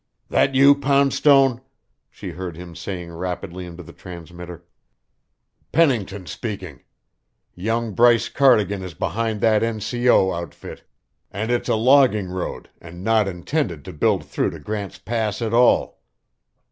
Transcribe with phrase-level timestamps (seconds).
[0.29, 1.61] "That you, Poundstone?"
[2.09, 4.65] she heard him saying rapidly into the transmitter.
[5.71, 6.81] "Pennington speaking.
[7.53, 10.31] Young Bryce Cardigan is behind that N.C.O.
[10.33, 10.83] outfit,
[11.29, 15.53] and it's a logging road and not intended to build through to Grant's Pass at
[15.53, 15.99] all.